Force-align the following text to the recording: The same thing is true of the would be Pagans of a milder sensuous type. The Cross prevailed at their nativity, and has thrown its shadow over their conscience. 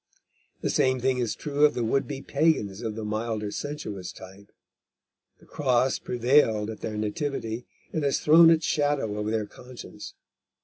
The 0.61 0.71
same 0.71 0.99
thing 0.99 1.19
is 1.19 1.35
true 1.35 1.63
of 1.63 1.75
the 1.75 1.83
would 1.83 2.07
be 2.07 2.23
Pagans 2.23 2.81
of 2.81 2.97
a 2.97 3.05
milder 3.05 3.51
sensuous 3.51 4.11
type. 4.11 4.51
The 5.37 5.45
Cross 5.45 5.99
prevailed 5.99 6.71
at 6.71 6.79
their 6.79 6.97
nativity, 6.97 7.67
and 7.93 8.03
has 8.03 8.19
thrown 8.19 8.49
its 8.49 8.65
shadow 8.65 9.15
over 9.17 9.29
their 9.29 9.45
conscience. 9.45 10.15